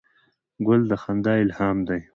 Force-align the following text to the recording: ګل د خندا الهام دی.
ګل 0.65 0.81
د 0.91 0.91
خندا 1.03 1.33
الهام 1.43 1.77
دی. 1.87 1.99